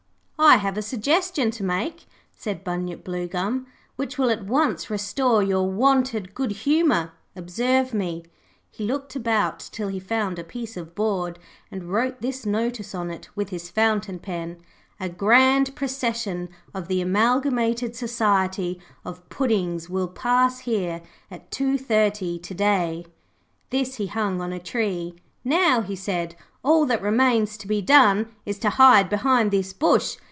[0.43, 5.69] 'I have a suggestion to make,' said Bunyip Bluegum, 'which will at once restore your
[5.69, 7.11] wonted good humour.
[7.35, 8.25] Observe me.'
[8.71, 11.37] He looked about till he found a piece of board,
[11.69, 14.57] and wrote this notice on it with his fountain pen
[14.99, 22.53] A GRAND PROCESSION OF THE AMALGAMATED SOCIETY OF PUDDINGS WILL PASS HERE AT 2.30 TO
[22.55, 23.05] DAY
[23.69, 25.13] This he hung on a tree.
[25.45, 30.17] 'Now,' said he, 'all that remains to be done is to hide behind this bush.